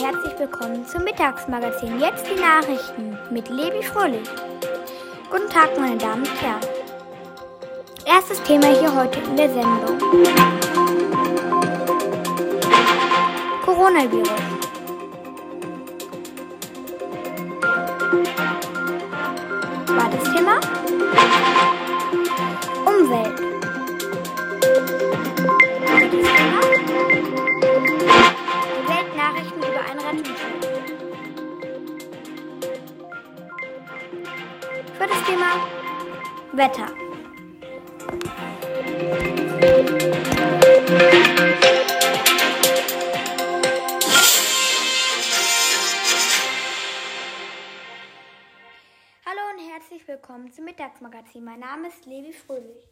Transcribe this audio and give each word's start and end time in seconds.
herzlich 0.00 0.38
willkommen 0.38 0.86
zum 0.86 1.04
Mittagsmagazin. 1.04 2.00
Jetzt 2.00 2.24
die 2.26 2.40
Nachrichten 2.40 3.18
mit 3.30 3.48
Levi 3.48 3.82
Fröhlich. 3.82 4.28
Guten 5.30 5.48
Tag, 5.50 5.78
meine 5.78 5.96
Damen 5.96 6.22
und 6.22 6.42
Herren. 6.42 6.60
Erstes 8.06 8.42
Thema 8.42 8.66
hier 8.66 8.94
heute 8.94 9.18
in 9.20 9.36
der 9.36 9.48
Sendung. 9.50 9.98
Coronavirus. 13.64 14.28
Zweites 19.86 20.34
Thema. 20.34 20.60
Umwelt. 22.86 23.57
Viertes 34.98 35.24
Thema. 35.26 35.68
Wetter. 36.54 36.88
Hallo 49.24 49.40
und 49.52 49.70
herzlich 49.70 50.08
willkommen 50.08 50.52
zum 50.52 50.64
Mittagsmagazin. 50.64 51.44
Mein 51.44 51.60
Name 51.60 51.86
ist 51.86 52.04
Levi 52.04 52.32
Fröhlich. 52.32 52.88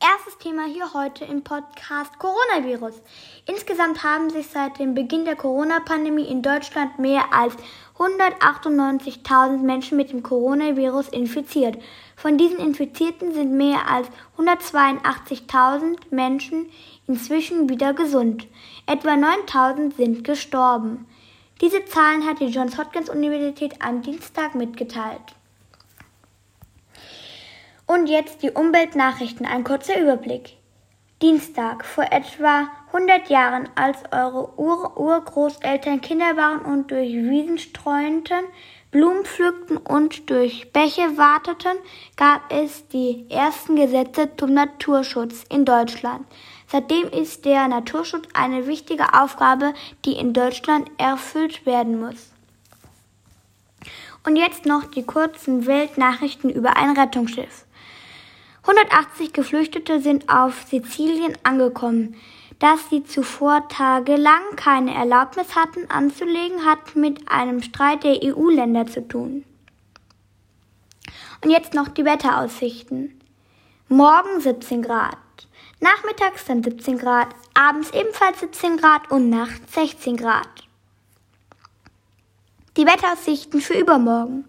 Erstes 0.00 0.36
Thema 0.38 0.66
hier 0.66 0.92
heute 0.94 1.24
im 1.24 1.44
Podcast 1.44 2.18
Coronavirus. 2.18 3.00
Insgesamt 3.46 4.02
haben 4.02 4.30
sich 4.30 4.48
seit 4.48 4.78
dem 4.78 4.94
Beginn 4.94 5.24
der 5.24 5.36
Corona-Pandemie 5.36 6.26
in 6.28 6.42
Deutschland 6.42 6.98
mehr 6.98 7.32
als 7.32 7.56
198.000 7.98 9.58
Menschen 9.58 9.96
mit 9.96 10.10
dem 10.10 10.22
Coronavirus 10.22 11.08
infiziert. 11.08 11.78
Von 12.16 12.38
diesen 12.38 12.58
Infizierten 12.58 13.34
sind 13.34 13.52
mehr 13.52 13.88
als 13.88 14.08
182.000 14.38 15.98
Menschen 16.10 16.66
inzwischen 17.06 17.68
wieder 17.68 17.94
gesund. 17.94 18.46
Etwa 18.86 19.10
9.000 19.10 19.96
sind 19.96 20.24
gestorben. 20.24 21.06
Diese 21.60 21.84
Zahlen 21.84 22.26
hat 22.26 22.40
die 22.40 22.46
Johns 22.46 22.78
Hopkins 22.78 23.08
Universität 23.08 23.74
am 23.80 24.02
Dienstag 24.02 24.54
mitgeteilt. 24.54 25.20
Und 27.86 28.06
jetzt 28.06 28.42
die 28.42 28.50
Umweltnachrichten, 28.50 29.46
ein 29.46 29.64
kurzer 29.64 30.00
Überblick. 30.00 30.56
Dienstag, 31.22 31.84
vor 31.84 32.04
etwa 32.10 32.68
100 32.88 33.30
Jahren, 33.30 33.68
als 33.76 33.98
eure 34.10 34.58
Ur 34.58 34.98
Urgroßeltern 34.98 36.00
Kinder 36.00 36.36
waren 36.36 36.62
und 36.62 36.90
durch 36.90 37.12
Wiesen 37.12 37.58
streunten, 37.58 38.44
Blumen 38.90 39.24
pflückten 39.24 39.76
und 39.76 40.28
durch 40.28 40.72
Bäche 40.72 41.16
warteten, 41.16 41.78
gab 42.16 42.52
es 42.52 42.88
die 42.88 43.24
ersten 43.30 43.76
Gesetze 43.76 44.30
zum 44.36 44.52
Naturschutz 44.52 45.44
in 45.48 45.64
Deutschland. 45.64 46.26
Seitdem 46.66 47.08
ist 47.10 47.44
der 47.44 47.68
Naturschutz 47.68 48.26
eine 48.34 48.66
wichtige 48.66 49.14
Aufgabe, 49.14 49.74
die 50.04 50.14
in 50.14 50.32
Deutschland 50.32 50.90
erfüllt 50.98 51.64
werden 51.66 52.00
muss. 52.00 52.32
Und 54.26 54.34
jetzt 54.34 54.66
noch 54.66 54.86
die 54.86 55.04
kurzen 55.04 55.66
Weltnachrichten 55.66 56.50
über 56.50 56.76
ein 56.76 56.98
Rettungsschiff. 56.98 57.64
180 58.62 59.32
Geflüchtete 59.32 60.00
sind 60.00 60.28
auf 60.28 60.62
Sizilien 60.68 61.36
angekommen. 61.42 62.16
Dass 62.58 62.88
sie 62.90 63.02
zuvor 63.02 63.66
tagelang 63.68 64.54
keine 64.54 64.94
Erlaubnis 64.94 65.56
hatten 65.56 65.90
anzulegen, 65.90 66.64
hat 66.64 66.94
mit 66.94 67.28
einem 67.28 67.60
Streit 67.60 68.04
der 68.04 68.22
EU-Länder 68.22 68.86
zu 68.86 69.06
tun. 69.06 69.44
Und 71.42 71.50
jetzt 71.50 71.74
noch 71.74 71.88
die 71.88 72.04
Wetteraussichten. 72.04 73.20
Morgen 73.88 74.40
17 74.40 74.80
Grad. 74.82 75.16
Nachmittags 75.80 76.44
dann 76.44 76.62
17 76.62 76.98
Grad, 76.98 77.34
abends 77.54 77.90
ebenfalls 77.90 78.38
17 78.38 78.76
Grad 78.76 79.10
und 79.10 79.28
nachts 79.28 79.74
16 79.74 80.16
Grad. 80.16 80.46
Die 82.76 82.86
Wetteraussichten 82.86 83.60
für 83.60 83.74
übermorgen. 83.74 84.44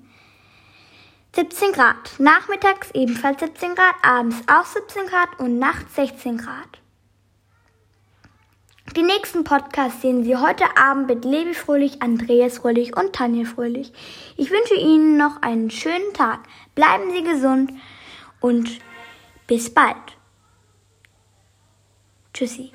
17 1.35 1.71
Grad. 1.71 2.19
Nachmittags 2.19 2.91
ebenfalls 2.94 3.39
17 3.39 3.73
Grad, 3.73 3.95
abends 4.03 4.38
auch 4.47 4.66
17 4.66 5.07
Grad 5.07 5.39
und 5.39 5.57
nachts 5.57 5.95
16 5.95 6.38
Grad. 6.38 6.79
Die 8.95 9.01
nächsten 9.01 9.44
Podcasts 9.44 10.01
sehen 10.01 10.23
Sie 10.23 10.35
heute 10.35 10.66
Abend 10.77 11.07
mit 11.07 11.25
Levi 11.25 11.55
Fröhlich, 11.55 12.03
Andreas 12.03 12.59
Fröhlich 12.59 12.95
und 12.95 13.13
Tanja 13.13 13.45
Fröhlich. 13.45 13.91
Ich 14.38 14.51
wünsche 14.51 14.75
Ihnen 14.75 15.17
noch 15.17 15.41
einen 15.41 15.71
schönen 15.71 16.13
Tag. 16.13 16.41
Bleiben 16.75 17.11
Sie 17.11 17.23
gesund 17.23 17.71
und 18.39 18.69
bis 19.47 19.73
bald. 19.73 19.95
Tschüssi. 22.35 22.71